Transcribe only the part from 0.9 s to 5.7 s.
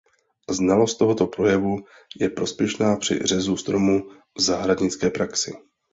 tohoto projevu je prospěšná při řezu stromů v zahradnické praxi.